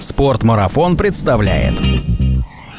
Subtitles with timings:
[0.00, 1.74] Спортмарафон представляет.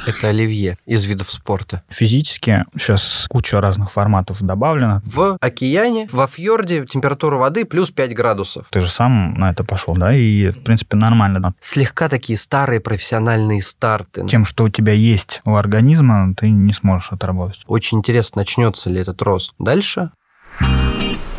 [0.07, 1.83] Это оливье из видов спорта.
[1.89, 5.01] Физически сейчас куча разных форматов добавлено.
[5.05, 8.67] В океане, во фьорде температура воды плюс 5 градусов.
[8.71, 10.15] Ты же сам на это пошел, да?
[10.15, 11.53] И, в принципе, нормально.
[11.59, 14.25] Слегка такие старые профессиональные старты.
[14.25, 17.61] Тем, что у тебя есть у организма, ты не сможешь отработать.
[17.67, 19.53] Очень интересно, начнется ли этот рост.
[19.59, 20.11] Дальше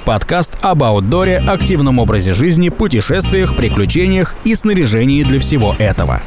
[0.05, 6.21] Подкаст об аутдоре, активном образе жизни, путешествиях, приключениях и снаряжении для всего этого.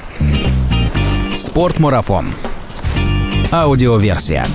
[1.34, 2.28] Спортмарафон.
[3.52, 4.46] Аудиоверсия.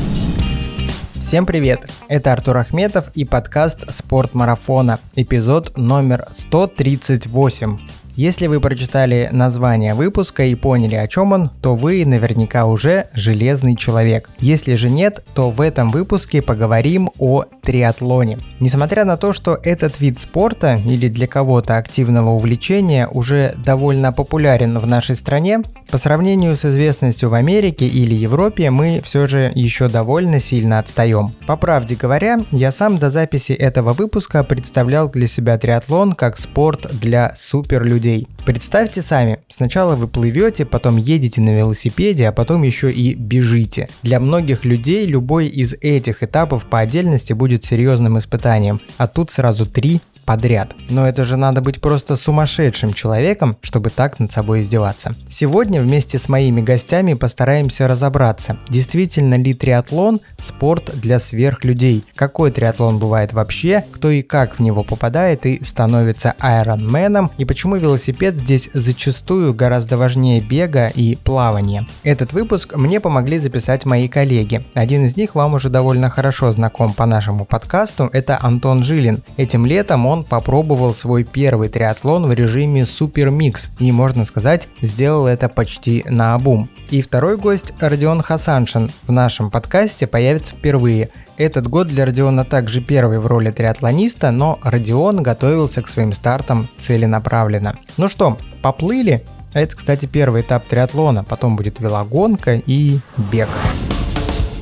[1.14, 1.90] Всем привет!
[2.08, 7.78] Это Артур Ахметов и подкаст «Спорт марафона», эпизод номер 138.
[8.18, 13.76] Если вы прочитали название выпуска и поняли, о чем он, то вы наверняка уже железный
[13.76, 14.28] человек.
[14.40, 18.38] Если же нет, то в этом выпуске поговорим о триатлоне.
[18.58, 24.80] Несмотря на то, что этот вид спорта или для кого-то активного увлечения уже довольно популярен
[24.80, 29.86] в нашей стране, по сравнению с известностью в Америке или Европе мы все же еще
[29.88, 31.36] довольно сильно отстаем.
[31.46, 36.88] По правде говоря, я сам до записи этого выпуска представлял для себя триатлон как спорт
[37.00, 38.26] для суперлюдей людей.
[38.44, 43.88] Представьте сами, сначала вы плывете, потом едете на велосипеде, а потом еще и бежите.
[44.02, 49.66] Для многих людей любой из этих этапов по отдельности будет серьезным испытанием, а тут сразу
[49.66, 50.74] три подряд.
[50.90, 55.14] Но это же надо быть просто сумасшедшим человеком, чтобы так над собой издеваться.
[55.30, 62.98] Сегодня вместе с моими гостями постараемся разобраться, действительно ли триатлон– спорт для сверхлюдей, какой триатлон
[62.98, 68.68] бывает вообще, кто и как в него попадает и становится айронменом, и почему велосипед здесь
[68.74, 71.86] зачастую гораздо важнее бега и плавания.
[72.02, 74.66] Этот выпуск мне помогли записать мои коллеги.
[74.74, 79.22] Один из них вам уже довольно хорошо знаком по нашему подкасту, это Антон Жилин.
[79.38, 84.68] Этим летом он он попробовал свой первый триатлон в режиме Супер Микс и, можно сказать,
[84.82, 86.68] сделал это почти на обум.
[86.90, 91.10] И второй гость Родион Хасаншин в нашем подкасте появится впервые.
[91.36, 96.68] Этот год для Родиона также первый в роли триатлониста, но Родион готовился к своим стартам
[96.80, 97.76] целенаправленно.
[97.96, 99.24] Ну что, поплыли?
[99.54, 102.98] А это, кстати, первый этап триатлона, потом будет велогонка и
[103.30, 103.48] бег.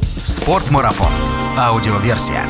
[0.02, 1.10] Спортмарафон.
[1.56, 2.44] Аудиоверсия.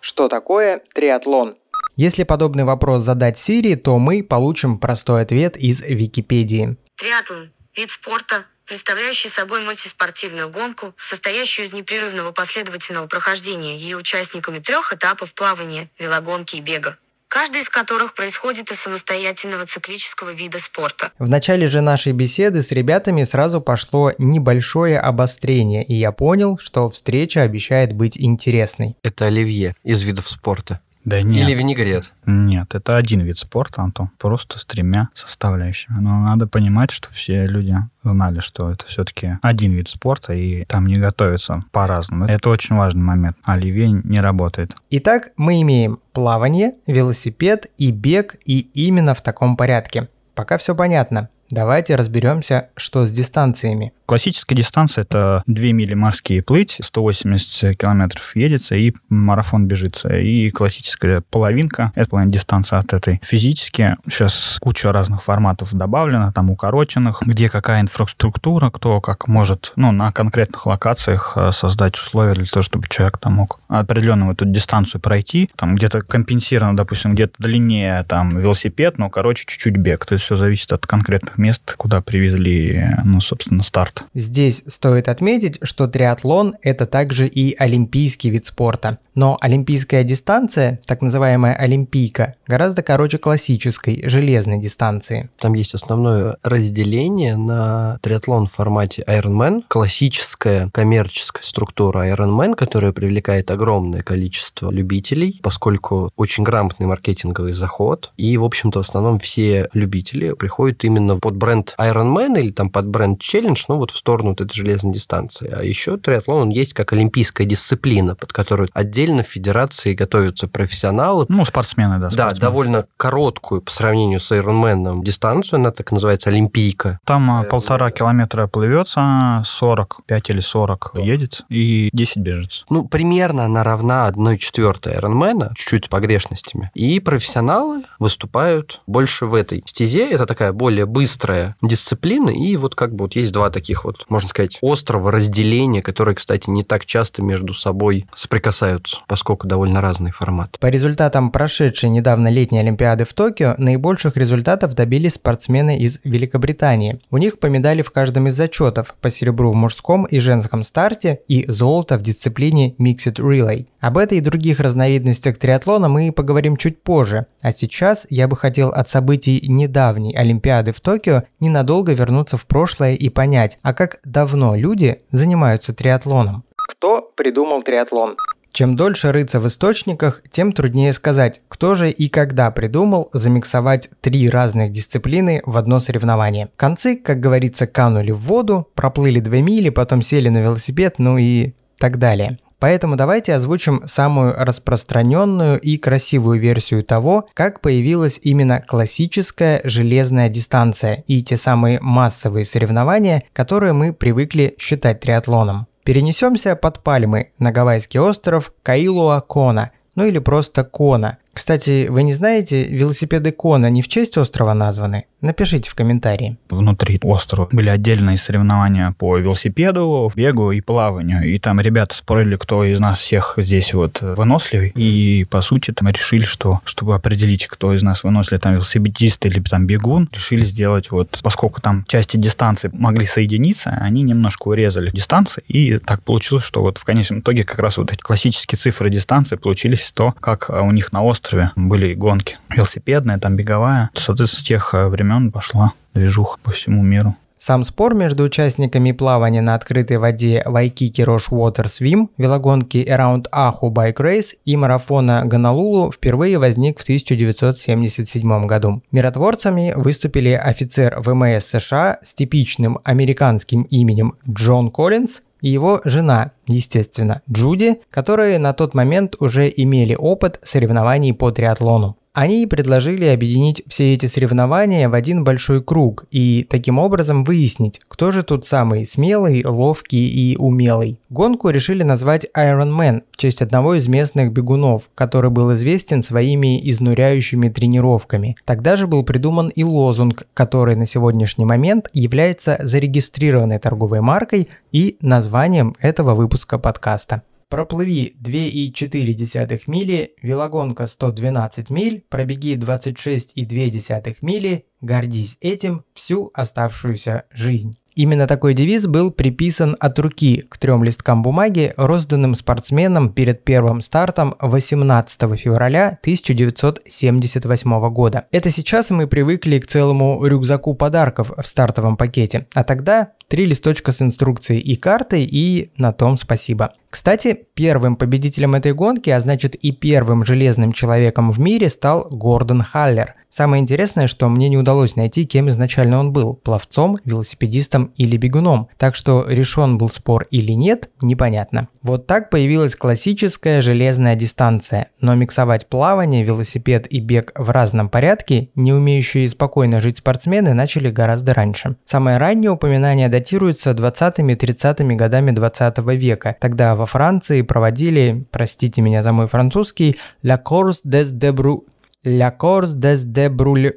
[0.00, 1.56] Что такое триатлон?
[1.96, 6.76] Если подобный вопрос задать Сирии, то мы получим простой ответ из Википедии.
[6.96, 14.92] Триатлон– вид спорта, представляющий собой мультиспортивную гонку, состоящую из непрерывного последовательного прохождения ее участниками трех
[14.92, 16.98] этапов плавания, велогонки и бега
[17.34, 21.10] каждый из которых происходит из самостоятельного циклического вида спорта.
[21.18, 26.88] В начале же нашей беседы с ребятами сразу пошло небольшое обострение, и я понял, что
[26.88, 28.96] встреча обещает быть интересной.
[29.02, 30.80] Это оливье из видов спорта.
[31.04, 31.46] Да нет.
[31.46, 32.12] Или винегрет?
[32.24, 35.98] Нет, это один вид спорта, Антон, просто с тремя составляющими.
[36.00, 40.86] Но надо понимать, что все люди знали, что это все-таки один вид спорта, и там
[40.86, 42.24] не готовятся по-разному.
[42.24, 43.36] Это очень важный момент.
[43.42, 44.74] Оливье не работает.
[44.90, 50.08] Итак, мы имеем плавание, велосипед и бег, и именно в таком порядке.
[50.34, 51.28] Пока все понятно.
[51.50, 53.92] Давайте разберемся, что с дистанциями.
[54.06, 60.14] Классическая дистанция– это 2 мили морские плыть, 180 километров едется и марафон бежится.
[60.16, 63.20] И классическая половинка– это половина дистанция от этой.
[63.24, 69.90] Физически сейчас куча разных форматов добавлено, там укороченных, где какая инфраструктура, кто как может ну,
[69.90, 75.00] на конкретных локациях э, создать условия для того, чтобы человек там мог определенную эту дистанцию
[75.00, 75.48] пройти.
[75.56, 80.04] Там где-то компенсировано, допустим, где-то длиннее там велосипед, но короче чуть-чуть бег.
[80.04, 84.04] То есть все зависит от конкретных мест, куда привезли, ну, собственно, старт.
[84.14, 88.98] Здесь стоит отметить, что триатлон– это также и олимпийский вид спорта.
[89.14, 95.30] Но олимпийская дистанция, так называемая олимпийка, гораздо короче классической, железной дистанции.
[95.38, 103.50] Там есть основное разделение на триатлон в формате Ironman, классическая коммерческая структура Ironman, которая привлекает
[103.50, 110.32] огромное количество любителей, поскольку очень грамотный маркетинговый заход, и, в общем-то, в основном все любители
[110.32, 114.42] приходят именно под бренд Ironman или там под бренд Challenge, ну, вот в сторону вот
[114.42, 115.50] этой железной дистанции.
[115.50, 121.24] А еще триатлон, он есть как олимпийская дисциплина, под которую отдельно в федерации готовятся профессионалы.
[121.30, 122.10] Ну, спортсмены, да.
[122.10, 122.34] Спортсмены.
[122.34, 127.00] Да, довольно короткую по сравнению с Ironman дистанцию, она так называется олимпийка.
[127.06, 132.66] Там э, полтора километра плывется, 45 или 40 едет и 10 бежит.
[132.68, 136.70] Ну, примерно она равна 1 четвертой Ironman, чуть-чуть с погрешностями.
[136.74, 140.10] И профессионалы выступают больше в этой стезе.
[140.10, 144.04] Это такая более быстрая быстрая дисциплина, и вот как бы вот есть два таких вот,
[144.08, 150.10] можно сказать, острого разделения, которые, кстати, не так часто между собой соприкасаются, поскольку довольно разный
[150.10, 150.58] формат.
[150.58, 156.98] По результатам прошедшей недавно летней Олимпиады в Токио, наибольших результатов добились спортсмены из Великобритании.
[157.12, 161.20] У них по медали в каждом из зачетов, по серебру в мужском и женском старте
[161.28, 163.66] и золото в дисциплине Mixed Relay.
[163.78, 168.70] Об этой и других разновидностях триатлона мы поговорим чуть позже, а сейчас я бы хотел
[168.70, 171.03] от событий недавней Олимпиады в Токио
[171.40, 176.44] ненадолго вернуться в прошлое и понять, а как давно люди занимаются триатлоном.
[176.56, 178.16] Кто придумал триатлон?
[178.54, 184.28] Чем дольше рыться в источниках, тем труднее сказать, кто же и когда придумал замиксовать три
[184.28, 186.50] разных дисциплины в одно соревнование.
[186.54, 191.54] Концы, как говорится, канули в воду, проплыли 2 мили, потом сели на велосипед, ну и
[191.78, 192.38] так далее.
[192.64, 201.04] Поэтому давайте озвучим самую распространенную и красивую версию того, как появилась именно классическая железная дистанция
[201.06, 205.66] и те самые массовые соревнования, которые мы привыкли считать триатлоном.
[205.82, 211.18] Перенесемся под пальмы на гавайский остров Каилуа-Кона, ну или просто Кона.
[211.34, 215.06] Кстати, вы не знаете, велосипеды Кона не в честь острова названы?
[215.20, 216.36] Напишите в комментарии.
[216.50, 221.24] Внутри острова были отдельные соревнования по велосипеду, бегу и плаванию.
[221.24, 224.70] И там ребята спорили, кто из нас всех здесь вот выносливый.
[224.76, 229.40] И, по сути, там решили, что, чтобы определить, кто из нас выносливый, там велосипедист или
[229.40, 235.42] там бегун, решили сделать вот, поскольку там части дистанции могли соединиться, они немножко урезали дистанции.
[235.48, 239.36] И так получилось, что вот в конечном итоге как раз вот эти классические цифры дистанции
[239.36, 241.23] получились то, как у них на острове
[241.56, 242.38] были гонки.
[242.50, 243.90] Велосипедная, там беговая.
[243.94, 247.16] Соответственно, с тех времен времен пошла движуха по всему миру.
[247.36, 253.70] Сам спор между участниками плавания на открытой воде Вайкики Рош Water Swim, велогонки Around Ahu
[253.70, 258.82] Bike Race и марафона Гонолулу впервые возник в 1977 году.
[258.92, 267.20] Миротворцами выступили офицер ВМС США с типичным американским именем Джон Коллинз и его жена, естественно,
[267.30, 271.98] Джуди, которые на тот момент уже имели опыт соревнований по триатлону.
[272.14, 278.12] Они предложили объединить все эти соревнования в один большой круг и таким образом выяснить, кто
[278.12, 281.00] же тут самый смелый, ловкий и умелый.
[281.10, 286.70] Гонку решили назвать Iron Man в честь одного из местных бегунов, который был известен своими
[286.70, 288.36] изнуряющими тренировками.
[288.44, 294.96] Тогда же был придуман и лозунг, который на сегодняшний момент является зарегистрированной торговой маркой и
[295.00, 297.22] названием этого выпуска подкаста.
[297.54, 307.78] Проплыви 2,4 мили, велогонка 112 миль, пробеги 26,2 мили, гордись этим всю оставшуюся жизнь.
[307.94, 313.80] Именно такой девиз был приписан от руки к трем листкам бумаги, розданным спортсменам перед первым
[313.82, 318.26] стартом 18 февраля 1978 года.
[318.32, 323.92] Это сейчас мы привыкли к целому рюкзаку подарков в стартовом пакете, а тогда три листочка
[323.92, 326.72] с инструкцией и картой, и на том спасибо.
[326.94, 332.62] Кстати, первым победителем этой гонки, а значит и первым железным человеком в мире стал Гордон
[332.62, 338.16] Халлер– Самое интересное, что мне не удалось найти, кем изначально он был– пловцом, велосипедистом или
[338.16, 341.66] бегуном, так что решен был спор или нет, непонятно.
[341.82, 348.50] Вот так появилась классическая железная дистанция, но миксовать плавание, велосипед и бег в разном порядке,
[348.54, 351.74] не умеющие спокойно жить спортсмены, начали гораздо раньше.
[351.84, 356.36] Самое раннее упоминание датируется 20-30-ми годами 20 века.
[356.38, 361.64] Тогда во Франции проводили, простите меня за мой французский, «La course des Debrou
[362.04, 363.72] La course des Debrul...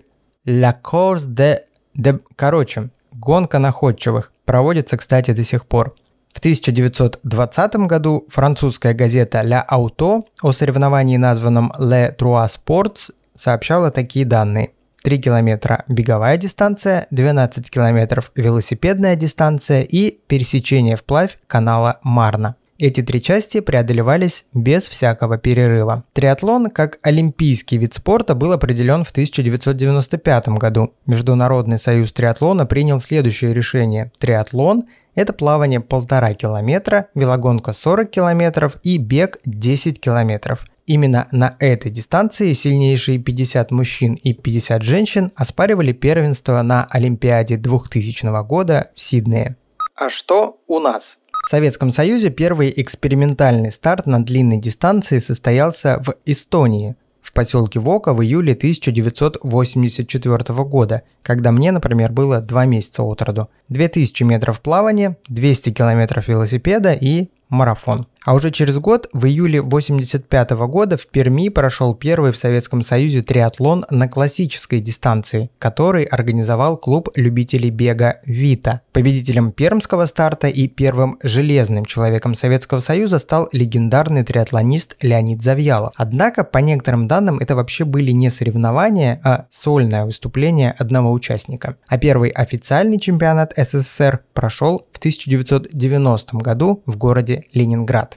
[0.45, 1.61] La course de...
[1.95, 2.19] de...
[2.35, 4.33] Короче, гонка находчивых.
[4.45, 5.95] Проводится, кстати, до сих пор.
[6.33, 14.25] В 1920 году французская газета La Auto о соревновании, названном Le Trois Sports, сообщала такие
[14.25, 14.71] данные.
[15.03, 22.55] 3 километра беговая дистанция, 12 километров велосипедная дистанция и пересечение вплавь канала Марна.
[22.79, 26.03] Эти три части преодолевались без всякого перерыва.
[26.13, 30.93] Триатлон как олимпийский вид спорта был определен в 1995 году.
[31.07, 34.11] Международный союз триатлона принял следующее решение.
[34.19, 34.83] Триатлон–
[35.15, 40.67] это плавание полтора километра, велогонка 40 километров и бег 10 километров.
[40.85, 48.43] Именно на этой дистанции сильнейшие 50 мужчин и 50 женщин оспаривали первенство на Олимпиаде 2000
[48.43, 49.57] года в Сиднее.
[49.95, 51.17] А что у нас?
[51.47, 58.13] В Советском Союзе первый экспериментальный старт на длинной дистанции состоялся в Эстонии, в поселке Вока
[58.13, 63.47] в июле 1984 года, когда мне, например, было 2 месяца от роду.
[63.69, 68.07] 2000 метров плавания, 200 километров велосипеда и марафон.
[68.27, 73.21] А уже через год, в июле 85 года, в Перми прошел первый в Советском Союзе
[73.21, 78.81] триатлон на классической дистанции, который организовал клуб любителей бега «Вита».
[78.91, 85.93] Победителем пермского старта и первым железным человеком Советского Союза стал легендарный триатлонист Леонид Завьялов.
[85.95, 91.77] Однако, по некоторым данным, это вообще были не соревнования, а сольное выступление одного участника.
[91.87, 98.16] А первый официальный чемпионат СССР прошел в 1990 году в городе Ленинград.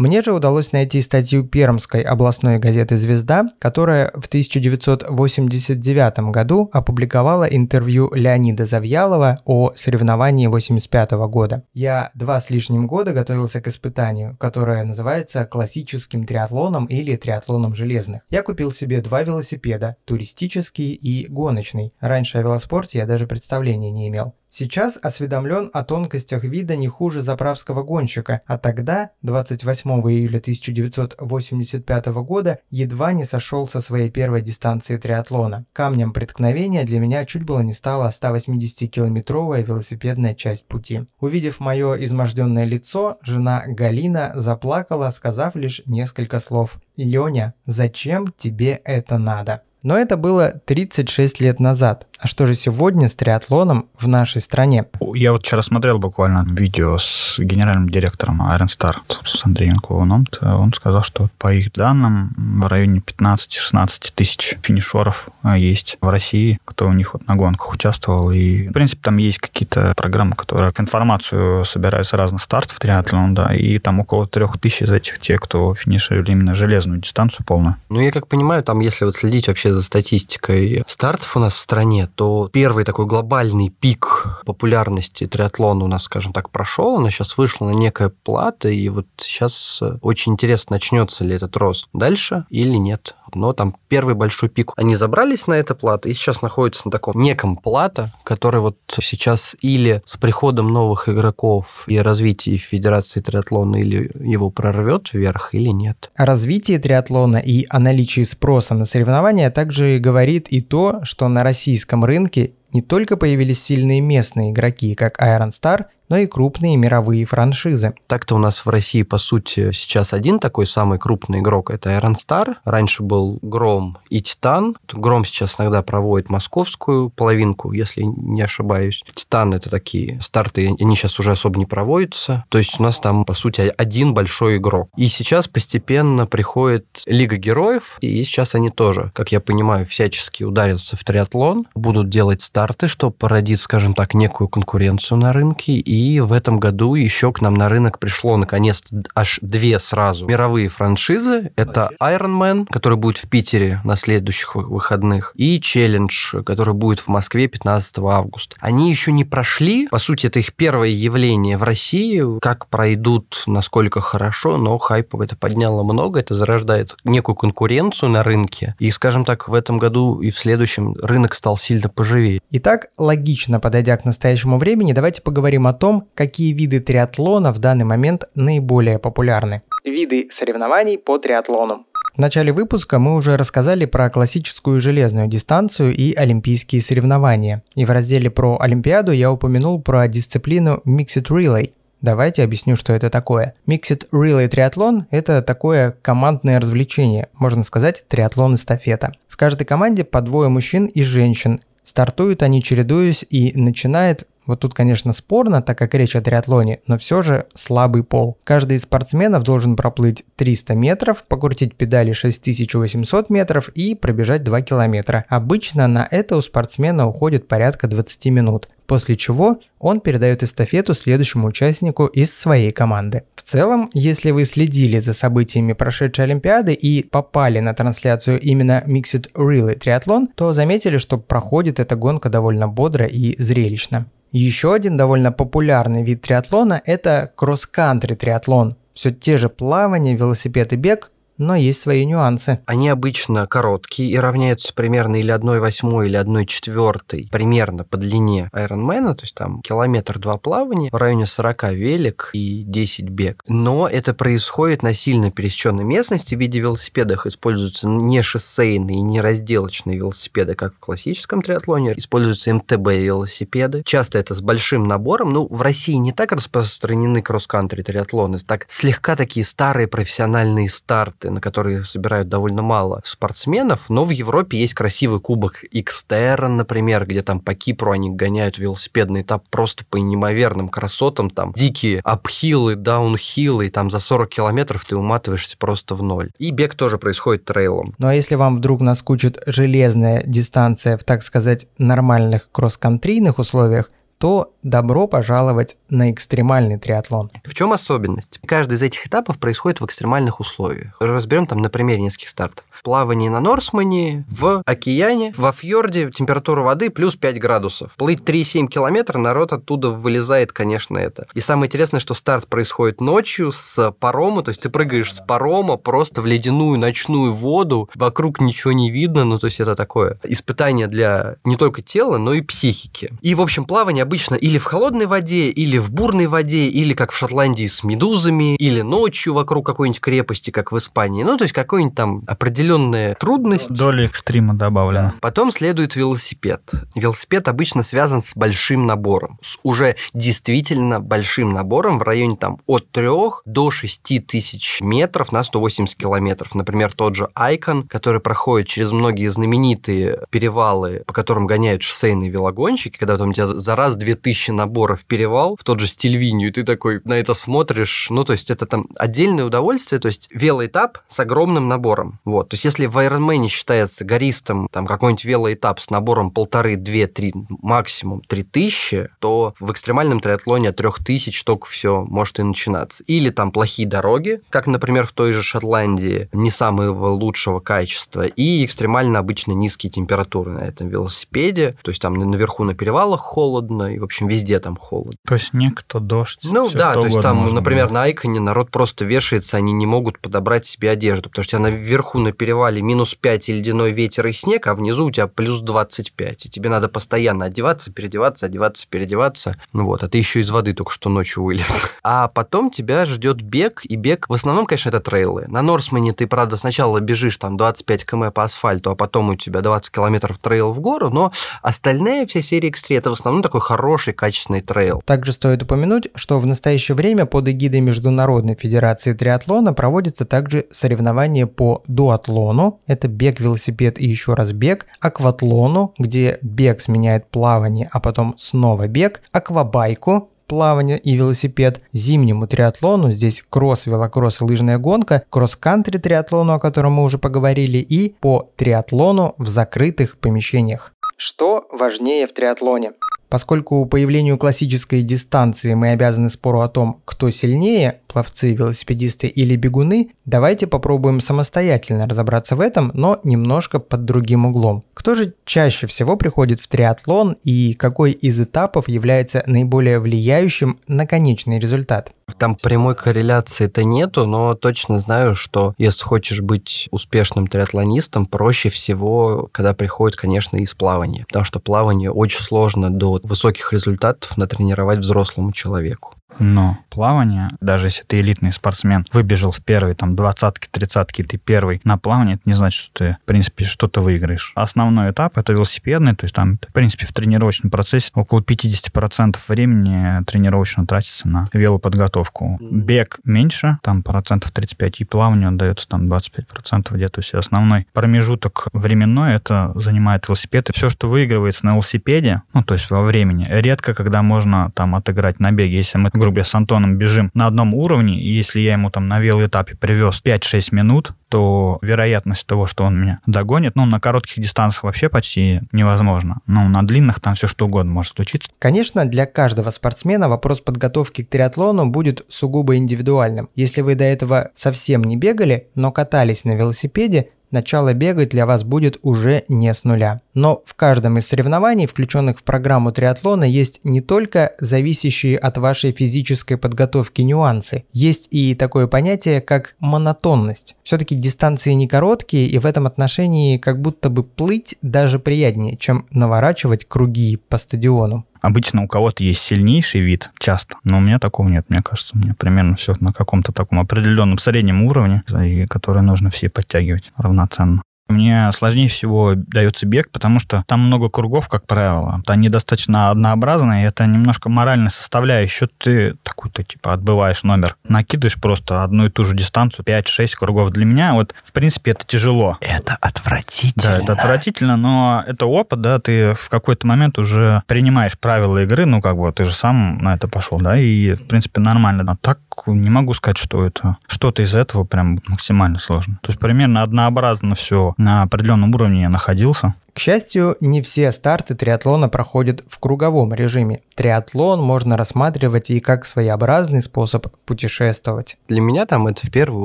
[0.00, 8.10] Мне же удалось найти статью Пермской областной газеты «Звезда», которая в 1989 году опубликовала интервью
[8.14, 11.64] Леонида Завьялова о соревновании 85 года.
[11.74, 18.22] Я два с лишним года готовился к испытанию, которое называется классическим триатлоном или триатлоном железных.
[18.30, 21.92] Я купил себе два велосипеда, туристический и гоночный.
[22.00, 24.32] Раньше о велоспорте я даже представления не имел.
[24.52, 32.58] Сейчас осведомлен о тонкостях вида не хуже заправского гонщика, а тогда, 28 июля 1985 года,
[32.70, 35.66] едва не сошел со своей первой дистанции триатлона.
[35.72, 41.06] Камнем преткновения для меня чуть было не стала 180-километровая велосипедная часть пути.
[41.20, 46.80] Увидев мое изможденное лицо, жена Галина заплакала, сказав лишь несколько слов.
[46.96, 52.06] «Леня, зачем тебе это надо?» Но это было 36 лет назад.
[52.20, 54.84] А что же сегодня с триатлоном в нашей стране?
[55.14, 60.26] Я вот вчера смотрел буквально видео с генеральным директором Iron Star, с Андреем Кованом.
[60.42, 66.58] Он сказал, что по их данным в районе 15-16 тысяч финишеров а, есть в России,
[66.66, 68.30] кто у них вот на гонках участвовал.
[68.30, 73.54] И, в принципе, там есть какие-то программы, которые информацию собирают с разных стартов триатлона, да,
[73.54, 77.76] и там около трех тысяч из этих те, кто финишировали именно железную дистанцию полную.
[77.88, 81.58] Ну, я как понимаю, там, если вот следить вообще за статистикой стартов у нас в
[81.58, 87.36] стране, то первый такой глобальный пик популярности триатлона у нас, скажем так, прошел, она сейчас
[87.36, 92.76] вышла на некое плата, и вот сейчас очень интересно, начнется ли этот рост дальше или
[92.76, 94.72] нет но там первый большой пик.
[94.76, 99.56] Они забрались на это плато и сейчас находятся на таком неком плато, который вот сейчас
[99.60, 106.10] или с приходом новых игроков и развитием Федерации триатлона или его прорвет вверх, или нет.
[106.16, 111.42] О развитии триатлона и о наличии спроса на соревнования также говорит и то, что на
[111.42, 117.24] российском рынке не только появились сильные местные игроки, как Iron Star, но и крупные мировые
[117.24, 117.94] франшизы.
[118.06, 122.14] Так-то у нас в России, по сути, сейчас один такой самый крупный игрок– это Iron
[122.14, 122.56] Star.
[122.64, 124.76] Раньше был Гром и Титан.
[124.92, 129.04] Гром сейчас иногда проводит московскую половинку, если не ошибаюсь.
[129.14, 132.44] Титан– это такие старты, они сейчас уже особо не проводятся.
[132.48, 134.90] То есть у нас там, по сути, один большой игрок.
[134.96, 140.96] И сейчас постепенно приходит Лига Героев, и сейчас они тоже, как я понимаю, всячески ударятся
[140.96, 146.20] в триатлон, будут делать старты, что породит, скажем так, некую конкуренцию на рынке, и и
[146.20, 148.82] в этом году еще к нам на рынок пришло наконец
[149.14, 151.52] аж две сразу мировые франшизы.
[151.56, 157.48] Это Ironman, который будет в Питере на следующих выходных, и Challenge, который будет в Москве
[157.48, 158.56] 15 августа.
[158.60, 159.88] Они еще не прошли.
[159.88, 162.22] По сути, это их первое явление в России.
[162.40, 166.20] Как пройдут, насколько хорошо, но хайпов это подняло много.
[166.20, 168.74] Это зарождает некую конкуренцию на рынке.
[168.78, 172.40] И, скажем так, в этом году и в следующем рынок стал сильно поживее.
[172.50, 177.58] Итак, логично подойдя к настоящему времени, давайте поговорим о том, том, какие виды триатлона в
[177.58, 179.62] данный момент наиболее популярны.
[179.84, 181.86] Виды соревнований по триатлону.
[182.14, 187.62] В начале выпуска мы уже рассказали про классическую железную дистанцию и олимпийские соревнования.
[187.74, 191.72] И в разделе про Олимпиаду я упомянул про дисциплину Mixed Relay.
[192.02, 193.54] Давайте объясню, что это такое.
[193.66, 199.12] Mixed Relay триатлон– это такое командное развлечение, можно сказать, триатлон-эстафета.
[199.28, 201.60] В каждой команде по двое мужчин и женщин.
[201.82, 206.98] Стартуют они чередуясь и начинает вот тут, конечно, спорно, так как речь о триатлоне, но
[206.98, 208.38] все же слабый пол.
[208.44, 215.24] Каждый из спортсменов должен проплыть 300 метров, покрутить педали 6800 метров и пробежать 2 километра.
[215.28, 221.46] Обычно на это у спортсмена уходит порядка 20 минут, после чего он передает эстафету следующему
[221.48, 223.24] участнику из своей команды.
[223.36, 229.32] В целом, если вы следили за событиями прошедшей Олимпиады и попали на трансляцию именно Mixed
[229.34, 234.06] Relay Triathlon, то заметили, что проходит эта гонка довольно бодро и зрелищно.
[234.32, 238.76] Еще один довольно популярный вид триатлона– это кросс-кантри триатлон.
[238.94, 241.10] Все те же плавание, велосипед и бег,
[241.40, 242.60] но есть свои нюансы.
[242.66, 249.22] Они обычно короткие и равняются примерно или 1,8 или 1,4 примерно по длине Ironman, то
[249.22, 253.42] есть там километр два плавания, в районе 40 велик и 10 бег.
[253.48, 256.34] Но это происходит на сильно пересеченной местности.
[256.34, 261.94] В виде велосипедах используются не шоссейные и не разделочные велосипеды, как в классическом триатлоне.
[261.96, 263.82] Используются МТБ велосипеды.
[263.86, 265.32] Часто это с большим набором.
[265.32, 271.40] Ну, в России не так распространены кросс-кантри триатлоны, так слегка такие старые профессиональные старты, на
[271.40, 277.40] которые собирают довольно мало спортсменов, но в Европе есть красивый кубок Xterra, например, где там
[277.40, 283.90] по Кипру они гоняют велосипедный этап просто по неимоверным красотам, там дикие апхилы, даунхиллы, там
[283.90, 286.30] за 40 километров ты уматываешься просто в ноль.
[286.38, 287.94] И бег тоже происходит трейлом.
[287.98, 294.52] Ну а если вам вдруг наскучит железная дистанция в, так сказать, нормальных кросс-контрийных условиях, то
[294.62, 297.30] добро пожаловать на экстремальный триатлон.
[297.42, 298.38] В чем особенность?
[298.44, 300.94] Каждый из этих этапов происходит в экстремальных условиях.
[301.00, 302.66] Разберем там на примере нескольких стартов.
[302.84, 307.94] Плавание на Норсмане, в океане, во фьорде, температура воды плюс 5 градусов.
[307.96, 311.26] Плыть 3,7 километра, народ оттуда вылезает, конечно, это.
[311.32, 315.78] И самое интересное, что старт происходит ночью с парома, то есть ты прыгаешь с парома
[315.78, 320.86] просто в ледяную ночную воду, вокруг ничего не видно, ну то есть это такое испытание
[320.88, 323.12] для не только тела, но и психики.
[323.22, 327.12] И, в общем, плавание обычно или в холодной воде, или в бурной воде, или как
[327.12, 331.22] в Шотландии с медузами, или ночью вокруг какой-нибудь крепости, как в Испании.
[331.22, 333.70] Ну, то есть какой-нибудь там определенная трудность.
[333.70, 335.14] Доля экстрима добавлена.
[335.20, 336.60] Потом следует велосипед.
[336.96, 342.90] Велосипед обычно связан с большим набором, с уже действительно большим набором в районе там от
[342.90, 343.08] 3
[343.44, 346.56] до 6 тысяч метров на 180 километров.
[346.56, 352.98] Например, тот же Айкон, который проходит через многие знаменитые перевалы, по которым гоняют шоссейные велогонщики,
[352.98, 357.00] когда там тебя за раз 2000 наборов перевал в тот же Стильвинию, и ты такой
[357.04, 361.68] на это смотришь, ну, то есть это там отдельное удовольствие, то есть велоэтап с огромным
[361.68, 362.18] набором.
[362.24, 367.06] Вот, то есть если в Ironman считается гористом там какой-нибудь велоэтап с набором полторы, две,
[367.06, 372.42] три, максимум три тысячи, то в экстремальном триатлоне от трех тысяч только все может и
[372.42, 373.04] начинаться.
[373.06, 378.64] Или там плохие дороги, как, например, в той же Шотландии, не самого лучшего качества, и
[378.64, 383.98] экстремально обычно низкие температуры на этом велосипеде, то есть там наверху на перевалах холодно, и,
[383.98, 385.18] в общем, везде там холодно.
[385.26, 386.40] То есть снег, то дождь.
[386.42, 387.94] Ну да, то есть там, например, было.
[387.94, 391.70] на Айконе народ просто вешается, они не могут подобрать себе одежду, потому что у тебя
[391.70, 395.60] наверху на перевале минус 5 и ледяной ветер и снег, а внизу у тебя плюс
[395.60, 400.50] 25, и тебе надо постоянно одеваться, переодеваться, одеваться, переодеваться, ну вот, а ты еще из
[400.50, 401.84] воды только что ночью вылез.
[402.02, 405.44] А потом тебя ждет бег, и бег, в основном, конечно, это трейлы.
[405.48, 409.60] На Норсмане ты, правда, сначала бежишь там 25 км по асфальту, а потом у тебя
[409.60, 411.30] 20 километров трейл в гору, но
[411.60, 413.79] остальная вся серия экстри это в основном такой хороший,
[414.12, 415.02] качественный трейл.
[415.04, 421.46] Также стоит упомянуть, что в настоящее время под эгидой Международной Федерации Триатлона проводятся также соревнования
[421.46, 428.00] по дуатлону, это бег, велосипед и еще раз бег, акватлону, где бег сменяет плавание, а
[428.00, 435.22] потом снова бег, аквабайку, плавание и велосипед, зимнему триатлону, здесь кросс, велокросс и лыжная гонка,
[435.30, 440.92] кросс-кантри триатлону, о котором мы уже поговорили, и по триатлону в закрытых помещениях.
[441.16, 442.94] Что важнее в триатлоне?
[443.30, 450.10] Поскольку появлению классической дистанции мы обязаны спору о том, кто сильнее, пловцы, велосипедисты или бегуны,
[450.24, 454.82] давайте попробуем самостоятельно разобраться в этом, но немножко под другим углом.
[454.94, 461.06] Кто же чаще всего приходит в триатлон и какой из этапов является наиболее влияющим на
[461.06, 462.12] конечный результат?
[462.38, 469.48] Там прямой корреляции-то нету, но точно знаю, что если хочешь быть успешным триатлонистом, проще всего,
[469.52, 471.24] когда приходит, конечно, из плавания.
[471.26, 476.19] Потому что плавание очень сложно до высоких результатов натренировать взрослому человеку.
[476.38, 481.80] Но плавание, даже если ты элитный спортсмен, выбежал в первой, там, двадцатки, тридцатки, ты первый
[481.84, 484.52] на плавание, это не значит, что ты, в принципе, что-то выиграешь.
[484.54, 490.24] Основной этап— это велосипедный, то есть там, в принципе, в тренировочном процессе около 50% времени
[490.24, 492.58] тренировочно тратится на велоподготовку.
[492.60, 497.14] Бег меньше, там процентов 35, и плаванию отдается там 25% где-то.
[497.14, 500.70] То есть основной промежуток временной это занимает велосипед.
[500.70, 504.94] И все, что выигрывается на велосипеде, ну, то есть во времени, редко, когда можно там
[504.94, 505.76] отыграть на беге.
[505.76, 509.08] Если мы, грубо говоря, с Антоном бежим на одном уровне, и если я ему там
[509.08, 514.42] на велоэтапе привез 5-6 минут, то вероятность того, что он меня догонит, ну, на коротких
[514.42, 516.40] дистанциях вообще почти невозможно.
[516.46, 518.50] Ну, на длинных там все что угодно может случиться.
[518.58, 523.48] Конечно, для каждого спортсмена вопрос подготовки к триатлону будет сугубо индивидуальным.
[523.54, 528.64] Если вы до этого совсем не бегали, но катались на велосипеде, начало бега для вас
[528.64, 530.20] будет уже не с нуля.
[530.34, 535.92] Но в каждом из соревнований, включенных в программу триатлона, есть не только зависящие от вашей
[535.92, 540.76] физической подготовки нюансы, есть и такое понятие, как монотонность.
[540.82, 546.06] Все-таки дистанции не короткие, и в этом отношении как будто бы плыть даже приятнее, чем
[546.10, 548.24] наворачивать круги по стадиону.
[548.40, 552.16] Обычно у кого-то есть сильнейший вид, часто, но у меня такого нет, мне кажется.
[552.16, 557.12] У меня примерно все на каком-то таком определенном среднем уровне, и который нужно все подтягивать
[557.16, 557.82] равноценно.
[558.10, 562.22] Мне сложнее всего дается бег, потому что там много кругов, как правило.
[562.26, 565.68] Они достаточно однообразные, и это немножко моральная составляющая.
[565.78, 570.70] Ты такой-то, типа, отбываешь номер, накидываешь просто одну и ту же дистанцию, 5-6 кругов.
[570.70, 572.58] Для меня, вот, в принципе, это тяжело.
[572.60, 573.96] Это отвратительно.
[573.96, 578.86] Да, это отвратительно, но это опыт, да, ты в какой-то момент уже принимаешь правила игры,
[578.86, 582.04] ну, как бы, ты же сам на это пошел, да, и, в принципе, нормально.
[582.10, 586.18] А так не могу сказать, что это что-то из этого прям максимально сложно.
[586.22, 589.74] То есть примерно однообразно все на определенном уровне я находился.
[589.92, 593.82] К счастью, не все старты триатлона проходят в круговом режиме.
[593.94, 598.38] Триатлон можно рассматривать и как своеобразный способ путешествовать.
[598.48, 599.64] Для меня там это в первую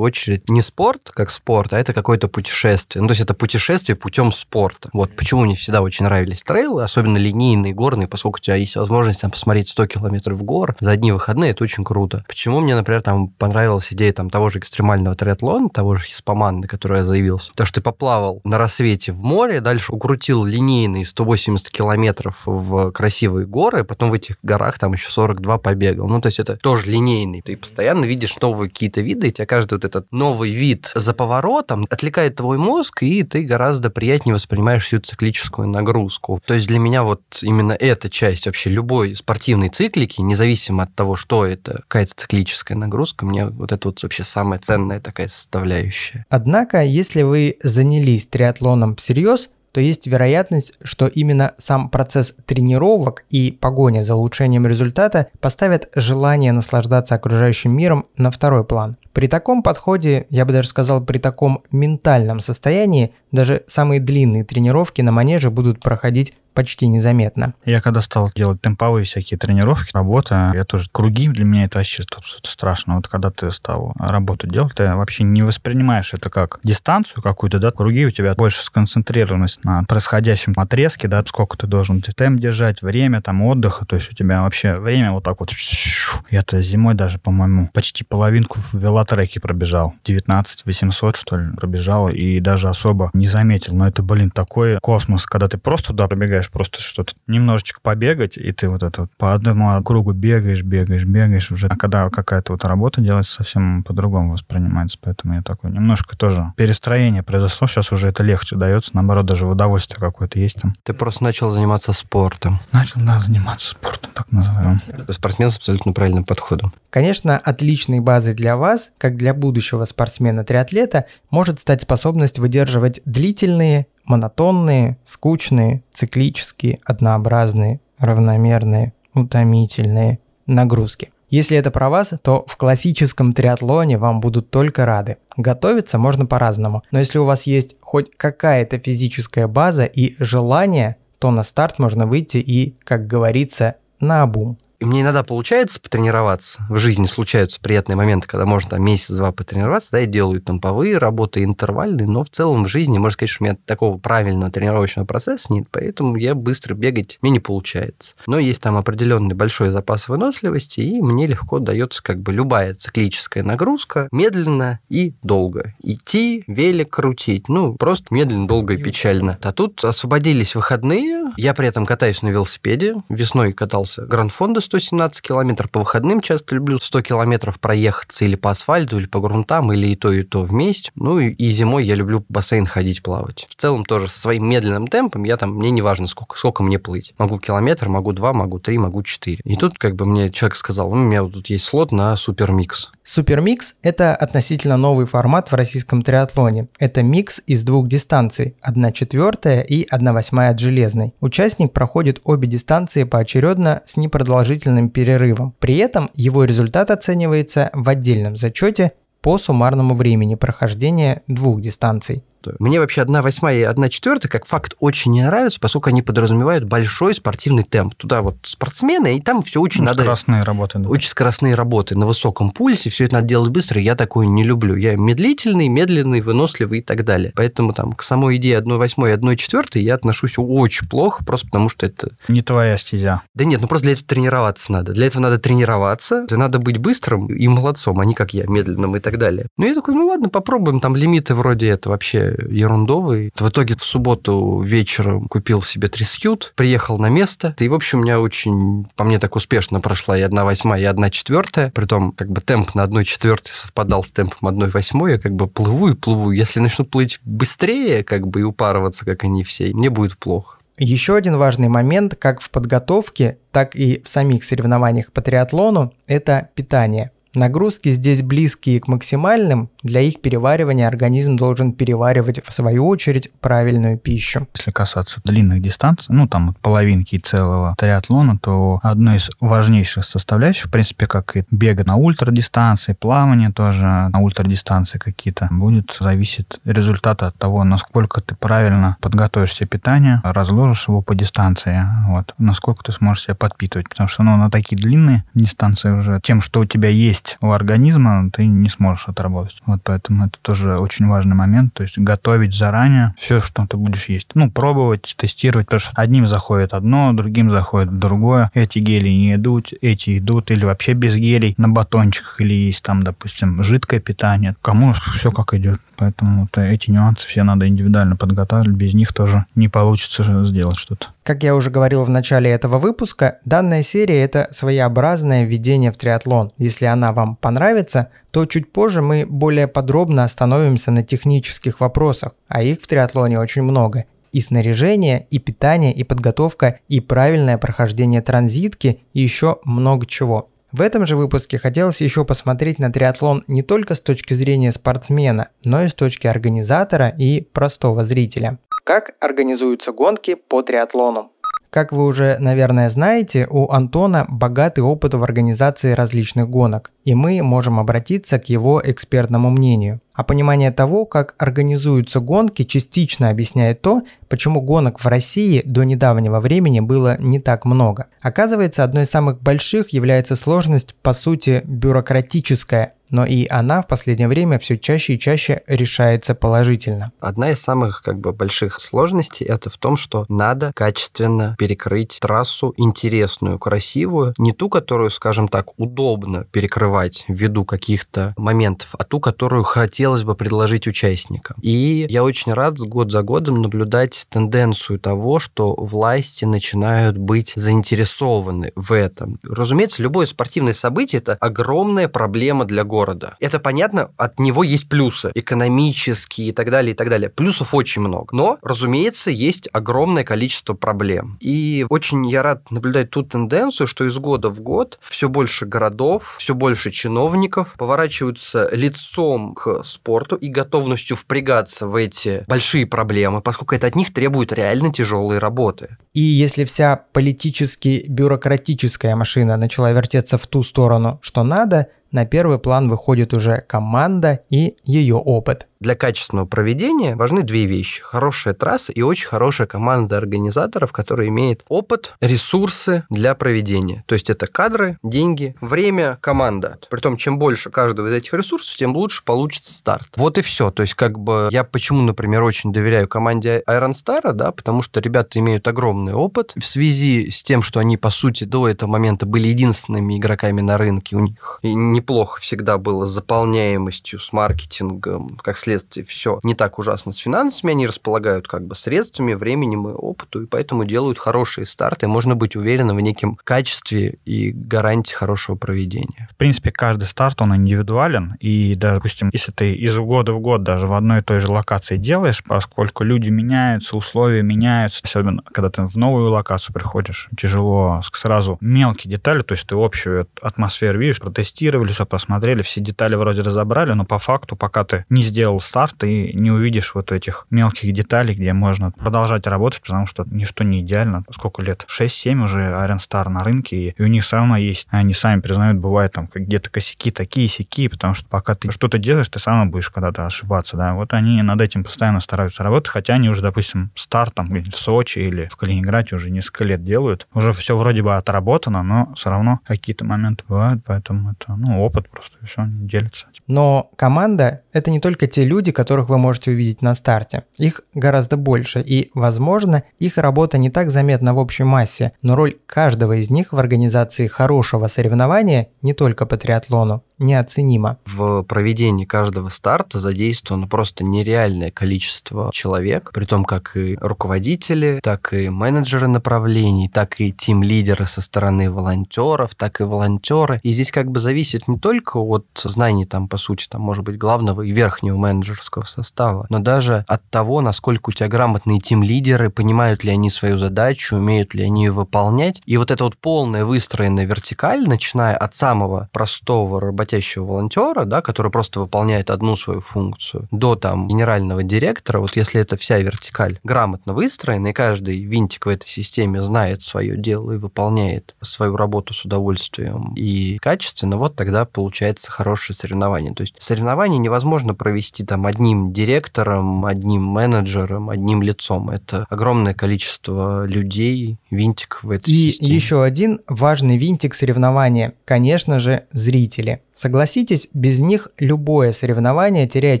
[0.00, 3.00] очередь не спорт как спорт, а это какое-то путешествие.
[3.00, 4.90] Ну, то есть это путешествие путем спорта.
[4.92, 9.22] Вот почему мне всегда очень нравились трейлы, особенно линейные, горные, поскольку у тебя есть возможность
[9.22, 12.24] там посмотреть 100 километров в гор за одни выходные, это очень круто.
[12.28, 16.68] Почему мне, например, там понравилась идея там того же экстремального триатлона, того же Хиспоман, на
[16.68, 17.52] который я заявился.
[17.54, 23.46] То, что ты поплавал на рассвете в море, дальше укрутил линейные 180 километров в красивые
[23.46, 26.08] горы, потом в этих горах там еще 42 побегал.
[26.08, 27.42] Ну, то есть это тоже линейный.
[27.42, 31.86] Ты постоянно видишь новые какие-то виды, и тебя каждый вот этот новый вид за поворотом
[31.90, 36.40] отвлекает твой мозг, и ты гораздо приятнее воспринимаешь всю циклическую нагрузку.
[36.46, 41.16] То есть для меня вот именно эта часть вообще любой спортивной циклики, независимо от того,
[41.16, 46.24] что это, какая-то циклическая нагрузка, мне вот это вот вообще самая ценная такая составляющая.
[46.28, 53.50] Однако, если вы занялись триатлоном всерьез, то есть вероятность, что именно сам процесс тренировок и
[53.52, 58.96] погоня за улучшением результата поставят желание наслаждаться окружающим миром на второй план.
[59.12, 65.02] При таком подходе, я бы даже сказал, при таком ментальном состоянии, даже самые длинные тренировки
[65.02, 67.52] на манеже будут проходить почти незаметно.
[67.66, 72.02] Я когда стал делать темповые всякие тренировки, работа, я тоже круги для меня это вообще
[72.02, 72.96] что-то страшное.
[72.96, 77.70] Вот когда ты стал работу делать, ты вообще не воспринимаешь это как дистанцию какую-то, да,
[77.70, 83.20] круги у тебя больше сконцентрированность на происходящем отрезке, да, сколько ты должен темп держать, время
[83.20, 85.50] там отдыха, то есть у тебя вообще время вот так вот.
[86.30, 89.94] Я-то зимой даже, по-моему, почти половинку в велотреке пробежал.
[90.06, 93.74] 19 800, что ли, пробежал, и даже особо не заметил.
[93.74, 98.36] Но это, блин, такой космос, когда ты просто туда пробегаешь, решаешь просто что-то немножечко побегать,
[98.36, 101.66] и ты вот это вот по одному кругу бегаешь, бегаешь, бегаешь уже.
[101.68, 104.98] А когда какая-то вот работа делается, совсем по-другому воспринимается.
[105.00, 107.66] Поэтому я такой немножко тоже перестроение произошло.
[107.66, 108.90] Сейчас уже это легче дается.
[108.94, 110.74] Наоборот, даже удовольствие какое-то есть там.
[110.82, 112.60] Ты просто начал заниматься спортом.
[112.72, 114.80] Начал, да, заниматься спортом, так назовем.
[115.10, 116.72] Спортсмен с абсолютно правильным подходом.
[116.90, 124.98] Конечно, отличной базой для вас, как для будущего спортсмена-триатлета, может стать способность выдерживать длительные монотонные,
[125.04, 131.10] скучные, циклические, однообразные, равномерные, утомительные нагрузки.
[131.28, 135.16] Если это про вас, то в классическом триатлоне вам будут только рады.
[135.36, 141.30] Готовиться можно по-разному, но если у вас есть хоть какая-то физическая база и желание, то
[141.30, 144.58] на старт можно выйти и, как говорится, на обум.
[144.78, 146.64] И мне иногда получается потренироваться.
[146.68, 150.98] В жизни случаются приятные моменты, когда можно там месяц-два потренироваться, да, и делаю там повые
[150.98, 155.06] работы интервальные, но в целом в жизни, можно сказать, что у меня такого правильного тренировочного
[155.06, 158.14] процесса нет, поэтому я быстро бегать мне не получается.
[158.26, 163.42] Но есть там определенный большой запас выносливости, и мне легко дается как бы любая циклическая
[163.42, 165.74] нагрузка медленно и долго.
[165.82, 169.38] Идти, велик крутить, ну, просто медленно, долго и печально.
[169.42, 175.70] А тут освободились выходные, я при этом катаюсь на велосипеде, весной катался Гранд-фонда 117 километров.
[175.70, 179.96] По выходным часто люблю 100 километров проехаться или по асфальту, или по грунтам, или и
[179.96, 180.90] то, и то вместе.
[180.96, 183.46] Ну и, и зимой я люблю в бассейн ходить, плавать.
[183.48, 186.78] В целом тоже со своим медленным темпом я там, мне не важно, сколько, сколько мне
[186.78, 187.14] плыть.
[187.18, 189.40] Могу километр, могу два, могу три, могу четыре.
[189.44, 192.90] И тут как бы мне человек сказал, ну, у меня тут есть слот на супермикс.
[193.02, 196.66] Супермикс– это относительно новый формат в российском триатлоне.
[196.78, 201.14] Это микс из двух дистанций– 1 четвертая и 1 восьмая от железной.
[201.20, 205.54] Участник проходит обе дистанции поочередно с непродолжительным продолжительным перерывом.
[205.58, 212.22] При этом его результат оценивается в отдельном зачете по суммарному времени прохождения двух дистанций.
[212.46, 212.56] Четвертую.
[212.58, 216.64] Мне вообще одна восьмая и одна четвертая как факт очень не нравится, поскольку они подразумевают
[216.64, 217.94] большой спортивный темп.
[217.94, 220.00] Туда вот спортсмены, и там все очень Ну, надо...
[220.00, 220.78] Скоростные работы.
[220.78, 220.88] да.
[220.88, 224.76] Очень скоростные работы на высоком пульсе, все это надо делать быстро, я такое не люблю.
[224.76, 227.32] Я медлительный, медленный, выносливый и так далее.
[227.34, 231.86] Поэтому там к самой идее 1.8 и 1.4 я отношусь очень плохо, просто потому что
[231.86, 232.10] это...
[232.28, 233.22] Не твоя стезя.
[233.34, 234.92] Да нет, ну просто для этого тренироваться надо.
[234.92, 239.00] Для этого надо тренироваться, надо быть быстрым и молодцом, а не как я, медленным и
[239.00, 239.46] так далее.
[239.56, 243.30] Ну я такой, ну ладно, попробуем, там лимиты вроде это вообще ерундовые.
[243.36, 248.02] В итоге в субботу вечером купил себе трисьют, приехал на место, и, в общем, у
[248.02, 252.74] меня очень, по мне, так успешно прошла и 1.8, и 1.4, притом как бы темп
[252.74, 256.30] на 1.4 совпадал с темпом 1.8, я как бы плыву и плыву.
[256.30, 260.56] Если начну плыть быстрее, как бы, и упарываться, как они все, мне будет плохо.
[260.78, 266.50] Еще один важный момент как в подготовке, так и в самих соревнованиях по триатлону– это
[266.54, 267.12] питание.
[267.34, 273.98] Нагрузки здесь близкие к максимальным, для их переваривания организм должен переваривать в свою очередь правильную
[273.98, 274.46] пищу.
[274.54, 280.66] Если касаться длинных дистанций, ну, там, от половинки целого триатлона, то одной из важнейших составляющих,
[280.66, 287.22] в принципе, как и бега на ультрадистанции, плавание тоже на ультрадистанции какие-то, будет зависеть результат
[287.22, 292.92] от того, насколько ты правильно подготовишь себе питание, разложишь его по дистанции, вот, насколько ты
[292.92, 293.88] сможешь себя подпитывать.
[293.88, 298.30] Потому что, ну, на такие длинные дистанции уже тем, что у тебя есть у организма,
[298.32, 299.56] ты не сможешь отработать.
[299.82, 301.74] Поэтому это тоже очень важный момент.
[301.74, 304.28] То есть готовить заранее все, что ты будешь есть.
[304.34, 308.50] Ну, пробовать, тестировать, потому что одним заходит одно, другим заходит другое.
[308.54, 313.02] Эти гели не идут, эти идут, или вообще без гелей на батончиках, или есть там,
[313.02, 314.54] допустим, жидкое питание.
[314.62, 315.80] Кому все как идет.
[315.96, 318.76] Поэтому вот эти нюансы все надо индивидуально подготавливать.
[318.76, 321.08] Без них тоже не получится сделать что-то.
[321.26, 326.52] Как я уже говорил в начале этого выпуска, данная серия– это своеобразное введение в триатлон.
[326.56, 332.62] Если она вам понравится, то чуть позже мы более подробно остановимся на технических вопросах, а
[332.62, 334.04] их в триатлоне очень много.
[334.30, 340.50] И снаряжение, и питание, и подготовка, и правильное прохождение транзитки, и еще много чего.
[340.70, 345.48] В этом же выпуске хотелось еще посмотреть на триатлон не только с точки зрения спортсмена,
[345.64, 348.58] но и с точки организатора и простого зрителя.
[348.86, 351.32] Как организуются гонки по триатлону?
[351.70, 357.42] Как вы уже, наверное, знаете, у Антона богатый опыт в организации различных гонок, и мы
[357.42, 360.00] можем обратиться к его экспертному мнению.
[360.14, 366.38] А понимание того, как организуются гонки, частично объясняет то, почему гонок в России до недавнего
[366.38, 368.06] времени было не так много.
[368.20, 374.28] Оказывается, одной из самых больших является сложность, по сути, бюрократическая, но и она в последнее
[374.28, 377.12] время все чаще и чаще решается положительно.
[377.20, 382.74] Одна из самых как бы больших сложностей это в том, что надо качественно перекрыть трассу
[382.76, 389.64] интересную, красивую, не ту, которую, скажем так, удобно перекрывать ввиду каких-то моментов, а ту, которую
[389.64, 391.56] хотелось бы предложить участникам.
[391.62, 398.72] И я очень рад год за годом наблюдать тенденцию того, что власти начинают быть заинтересованы
[398.74, 399.38] в этом.
[399.42, 403.36] Разумеется, любое спортивное событие это огромная проблема для города города.
[403.40, 407.28] Это понятно, от него есть плюсы экономические и так далее, и так далее.
[407.28, 408.34] Плюсов очень много.
[408.34, 411.36] Но, разумеется, есть огромное количество проблем.
[411.40, 416.36] И очень я рад наблюдать ту тенденцию, что из года в год все больше городов,
[416.38, 423.74] все больше чиновников поворачиваются лицом к спорту и готовностью впрягаться в эти большие проблемы, поскольку
[423.74, 425.98] это от них требует реально тяжелой работы.
[426.14, 432.58] И если вся политически бюрократическая машина начала вертеться в ту сторону, что надо, на первый
[432.58, 435.66] план выходит уже команда и ее опыт.
[435.80, 438.02] Для качественного проведения важны две вещи.
[438.02, 444.02] Хорошая трасса и очень хорошая команда организаторов, которая имеет опыт, ресурсы для проведения.
[444.06, 446.78] То есть это кадры, деньги, время, команда.
[446.90, 450.08] Притом, чем больше каждого из этих ресурсов, тем лучше получится старт.
[450.16, 450.70] Вот и все.
[450.70, 455.00] То есть как бы я почему, например, очень доверяю команде Iron Star, да, потому что
[455.00, 459.26] ребята имеют огромный опыт в связи с тем, что они, по сути, до этого момента
[459.26, 461.16] были единственными игроками на рынке.
[461.16, 466.78] У них и неплохо всегда было с заполняемостью, с маркетингом, как следствие, все не так
[466.78, 471.66] ужасно с финансами, они располагают как бы средствами, временем и опыту, и поэтому делают хорошие
[471.66, 476.28] старты, можно быть уверенным в неком качестве и гарантии хорошего проведения.
[476.30, 480.86] В принципе, каждый старт, он индивидуален, и, допустим, если ты из года в год даже
[480.86, 485.82] в одной и той же локации делаешь, поскольку люди меняются, условия меняются, особенно когда ты
[485.82, 491.92] в новую локацию приходишь, тяжело сразу мелкие детали, то есть ты общую атмосферу видишь, протестировали,
[491.92, 496.04] все посмотрели, все детали вроде разобрали, но по факту, пока ты не сделал сделал старт,
[496.04, 500.80] и не увидишь вот этих мелких деталей, где можно продолжать работать, потому что ничто не
[500.80, 501.24] идеально.
[501.32, 501.86] Сколько лет?
[501.88, 505.78] 6-7 уже Iron Star на рынке, и у них все равно есть, они сами признают,
[505.78, 509.90] бывает там где-то косяки такие сяки, потому что пока ты что-то делаешь, ты сам будешь
[509.90, 510.94] когда-то ошибаться, да.
[510.94, 515.18] Вот они над этим постоянно стараются работать, хотя они уже, допустим, старт там в Сочи
[515.18, 517.26] или в Калининграде уже несколько лет делают.
[517.34, 522.08] Уже все вроде бы отработано, но все равно какие-то моменты бывают, поэтому это, ну, опыт
[522.08, 523.26] просто, все, делится.
[523.46, 527.44] Но команда— это не только те люди, которых вы можете увидеть на старте.
[527.56, 532.58] Их гораздо больше, и, возможно, их работа не так заметна в общей массе, но роль
[532.66, 537.98] каждого из них в организации хорошего соревнования не только по триатлону неоценимо.
[538.04, 545.32] В проведении каждого старта задействовано просто нереальное количество человек, при том как и руководители, так
[545.32, 550.60] и менеджеры направлений, так и тим-лидеры со стороны волонтеров, так и волонтеры.
[550.62, 554.18] И здесь как бы зависит не только от знаний там, по сути, там, может быть,
[554.18, 560.04] главного и верхнего менеджерского состава, но даже от того, насколько у тебя грамотные тим-лидеры, понимают
[560.04, 562.60] ли они свою задачу, умеют ли они ее выполнять.
[562.66, 568.20] И вот эта вот полная выстроенная вертикаль, начиная от самого простого работодателя, работящего волонтера, да,
[568.20, 573.58] который просто выполняет одну свою функцию, до там генерального директора, вот если это вся вертикаль
[573.62, 579.14] грамотно выстроена, и каждый винтик в этой системе знает свое дело и выполняет свою работу
[579.14, 583.34] с удовольствием и качественно, вот тогда получается хорошее соревнование.
[583.34, 588.90] То есть соревнование невозможно провести там одним директором, одним менеджером, одним лицом.
[588.90, 592.70] Это огромное количество людей, винтик в этой и системе.
[592.70, 596.82] И еще один важный винтик соревнования, конечно же, зрители.
[596.96, 600.00] Согласитесь, без них любое соревнование теряет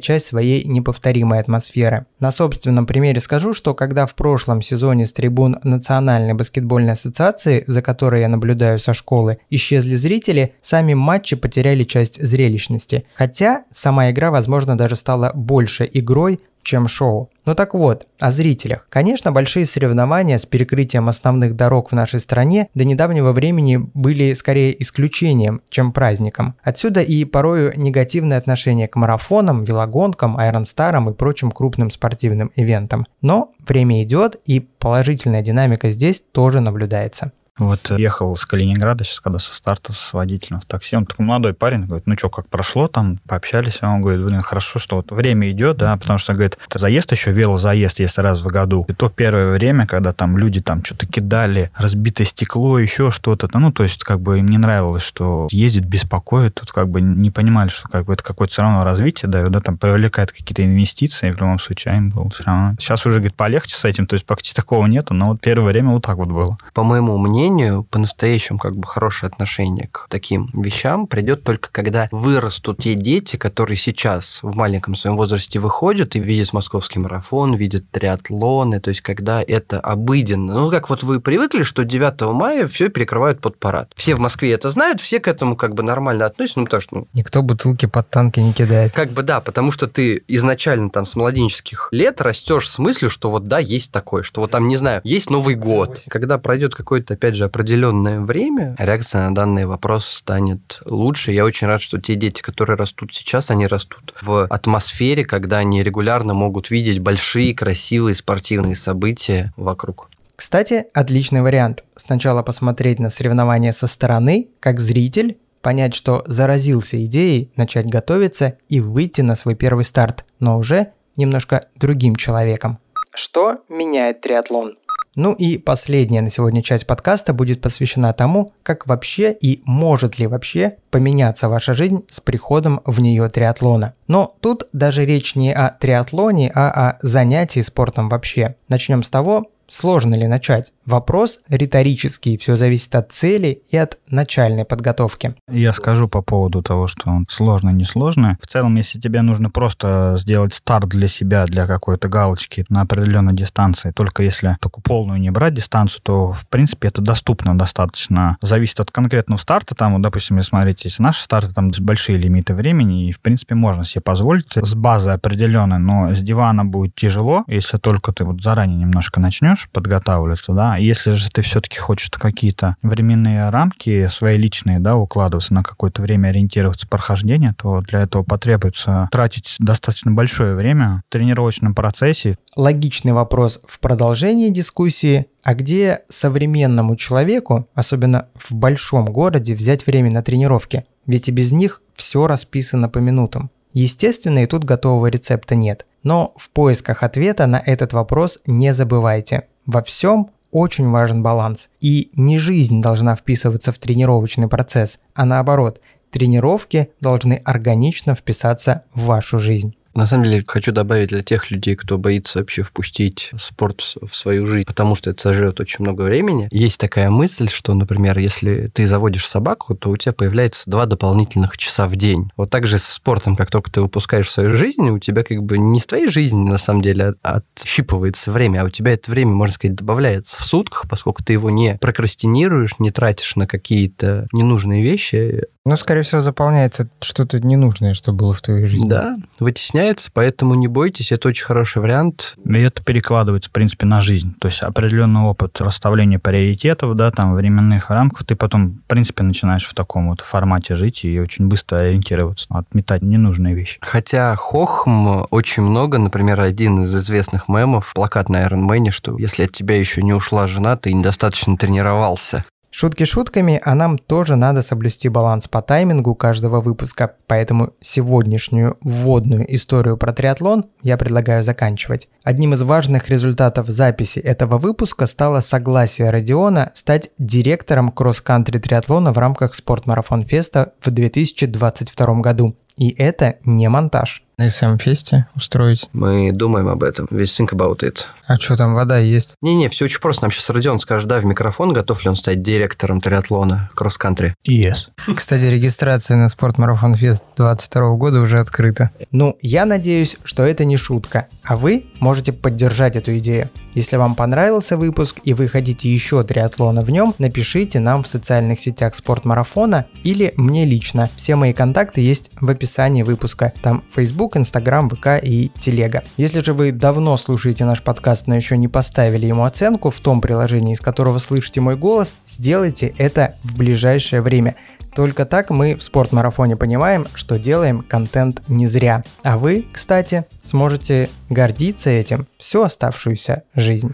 [0.00, 2.06] часть своей неповторимой атмосферы.
[2.20, 7.82] На собственном примере скажу, что когда в прошлом сезоне с трибун Национальной баскетбольной ассоциации, за
[7.82, 13.04] которой я наблюдаю со школы, исчезли зрители, сами матчи потеряли часть зрелищности.
[13.14, 17.30] Хотя сама игра, возможно, даже стала больше игрой, чем шоу.
[17.46, 18.88] Ну так вот, о зрителях.
[18.90, 24.82] Конечно, большие соревнования с перекрытием основных дорог в нашей стране до недавнего времени были скорее
[24.82, 26.56] исключением, чем праздником.
[26.62, 33.06] Отсюда и порою негативное отношение к марафонам, велогонкам, аэронстарам и прочим крупным спортивным ивентам.
[33.22, 37.30] Но время идет, и положительная динамика здесь тоже наблюдается.
[37.58, 40.96] Вот э, ехал с Калининграда сейчас, когда со старта с водителем, с такси.
[40.96, 43.78] Он такой молодой парень, говорит, ну что, как прошло там, пообщались.
[43.80, 47.32] А он говорит, блин, хорошо, что вот время идет, да, потому что, говорит, заезд еще,
[47.32, 48.84] велозаезд есть раз в году.
[48.88, 53.72] И то первое время, когда там люди там что-то кидали, разбитое стекло, еще что-то, ну,
[53.72, 57.68] то есть как бы им не нравилось, что ездит, беспокоит, тут как бы не понимали,
[57.68, 61.40] что как бы это какое-то все равно развитие дает, да, там привлекает какие-то инвестиции, в
[61.40, 62.74] любом случае, а им было все равно.
[62.78, 65.92] Сейчас уже, говорит, полегче с этим, то есть почти такого нету, но вот первое время
[65.92, 66.58] вот так вот было.
[66.74, 72.08] По моему мнению, мнению, по-настоящему как бы хорошее отношение к таким вещам придет только когда
[72.10, 77.90] вырастут те дети, которые сейчас в маленьком своем возрасте выходят и видят московский марафон, видят
[77.90, 80.54] триатлоны, то есть когда это обыденно.
[80.54, 83.92] Ну, как вот вы привыкли, что 9 мая все перекрывают под парад.
[83.96, 86.96] Все в Москве это знают, все к этому как бы нормально относятся, ну, потому что...
[86.96, 88.92] Ну, Никто бутылки под танки не кидает.
[88.92, 93.30] Как бы да, потому что ты изначально там с младенческих лет растешь с мыслью, что
[93.30, 96.02] вот да, есть такое, что вот там, не знаю, есть Новый год.
[96.08, 101.32] Когда пройдет какой-то, опять же, определенное время, реакция на данный вопрос станет лучше.
[101.32, 105.82] Я очень рад, что те дети, которые растут сейчас, они растут в атмосфере, когда они
[105.82, 110.10] регулярно могут видеть большие, красивые спортивные события вокруг.
[110.34, 111.84] Кстати, отличный вариант.
[111.96, 118.80] Сначала посмотреть на соревнования со стороны, как зритель, понять, что заразился идеей, начать готовиться и
[118.80, 122.78] выйти на свой первый старт, но уже немножко другим человеком.
[123.14, 124.76] Что меняет триатлон?
[125.16, 130.26] Ну и последняя на сегодня часть подкаста будет посвящена тому, как вообще и может ли
[130.26, 133.94] вообще поменяться ваша жизнь с приходом в нее триатлона.
[134.06, 138.56] Но тут даже речь не о триатлоне, а о занятии спортом вообще.
[138.68, 140.72] Начнем с того, Сложно ли начать?
[140.86, 145.34] Вопрос риторический, все зависит от цели и от начальной подготовки.
[145.50, 148.38] Я скажу по поводу того, что он сложно, не сложно.
[148.40, 153.34] В целом, если тебе нужно просто сделать старт для себя, для какой-то галочки на определенной
[153.34, 158.36] дистанции, только если такую полную не брать дистанцию, то, в принципе, это доступно достаточно.
[158.40, 159.74] Зависит от конкретного старта.
[159.74, 163.84] Там, вот, допустим, смотрите, если наши старты, там большие лимиты времени, и, в принципе, можно
[163.84, 168.78] себе позволить с базы определенной, но с дивана будет тяжело, если только ты вот заранее
[168.78, 174.96] немножко начнешь подготавливаться, да, если же ты все-таки хочешь какие-то временные рамки свои личные, да,
[174.96, 181.12] укладываться на какое-то время ориентироваться прохождения, то для этого потребуется тратить достаточно большое время в
[181.12, 182.36] тренировочном процессе.
[182.56, 185.26] Логичный вопрос в продолжении дискуссии.
[185.42, 190.84] А где современному человеку, особенно в большом городе, взять время на тренировки?
[191.06, 193.50] Ведь и без них все расписано по минутам.
[193.72, 195.84] Естественно, и тут готового рецепта нет.
[196.02, 199.48] Но в поисках ответа на этот вопрос не забывайте.
[199.66, 201.68] Во всем очень важен баланс.
[201.80, 209.02] И не жизнь должна вписываться в тренировочный процесс, а наоборот, тренировки должны органично вписаться в
[209.02, 209.76] вашу жизнь.
[209.96, 214.46] На самом деле, хочу добавить для тех людей, кто боится вообще впустить спорт в свою
[214.46, 216.48] жизнь, потому что это сожрет очень много времени.
[216.50, 221.56] Есть такая мысль, что, например, если ты заводишь собаку, то у тебя появляется два дополнительных
[221.56, 222.30] часа в день.
[222.36, 225.56] Вот так же с спортом, как только ты выпускаешь свою жизнь, у тебя как бы
[225.56, 229.32] не с твоей жизни, на самом деле, а отщипывается время, а у тебя это время,
[229.32, 234.82] можно сказать, добавляется в сутках, поскольку ты его не прокрастинируешь, не тратишь на какие-то ненужные
[234.82, 238.88] вещи, ну, скорее всего, заполняется что-то ненужное, что было в твоей жизни.
[238.88, 242.36] Да, вытесняется, поэтому не бойтесь, это очень хороший вариант.
[242.44, 244.32] И это перекладывается, в принципе, на жизнь.
[244.40, 249.66] То есть определенный опыт расставления приоритетов, да, там, временных рамков, ты потом, в принципе, начинаешь
[249.66, 253.78] в таком вот формате жить и очень быстро ориентироваться, отметать ненужные вещи.
[253.80, 259.42] Хотя хохм очень много, например, один из известных мемов, плакат на Iron Man, что если
[259.42, 262.44] от тебя еще не ушла жена, ты недостаточно тренировался.
[262.78, 269.46] Шутки шутками, а нам тоже надо соблюсти баланс по таймингу каждого выпуска, поэтому сегодняшнюю вводную
[269.54, 272.06] историю про триатлон я предлагаю заканчивать.
[272.22, 279.16] Одним из важных результатов записи этого выпуска стало согласие Родиона стать директором кросс-кантри триатлона в
[279.16, 282.56] рамках спортмарафон феста в 2022 году.
[282.76, 285.88] И это не монтаж на СМ-фесте устроить?
[285.94, 287.08] Мы думаем об этом.
[287.10, 288.04] Весь think about it.
[288.26, 289.34] А что там, вода есть?
[289.40, 290.24] Не-не, все очень просто.
[290.24, 294.34] Нам сейчас Родион скажет, да, в микрофон, готов ли он стать директором триатлона кросс-кантри.
[294.46, 294.88] Yes.
[295.14, 298.90] Кстати, регистрация на спортмарафон фест 22 года уже открыта.
[299.10, 303.48] Ну, я надеюсь, что это не шутка, а вы можете поддержать эту идею.
[303.74, 308.58] Если вам понравился выпуск и вы хотите еще триатлона в нем, напишите нам в социальных
[308.58, 311.08] сетях спортмарафона или мне лично.
[311.16, 313.52] Все мои контакты есть в описании выпуска.
[313.62, 313.84] Там
[314.26, 316.02] Facebook, Instagram, ВК и Телега.
[316.16, 320.20] Если же вы давно слушаете наш подкаст, но еще не поставили ему оценку в том
[320.20, 324.56] приложении, из которого слышите мой голос, сделайте это в ближайшее время.
[324.94, 329.02] Только так мы в спортмарафоне понимаем, что делаем контент не зря.
[329.22, 333.92] А вы, кстати, сможете гордиться этим всю оставшуюся жизнь.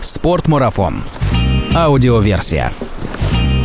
[0.00, 1.04] Спортмарафон.
[1.74, 2.72] Аудиоверсия.